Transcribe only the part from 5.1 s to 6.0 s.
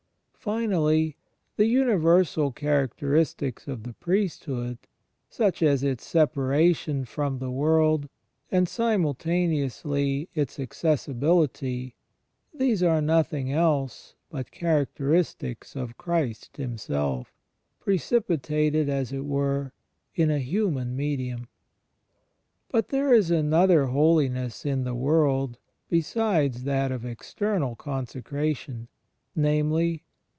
such as